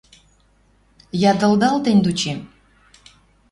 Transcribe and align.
Ядылдал 1.31 1.75
тӹнь 1.83 2.03
дучем. 2.05 2.39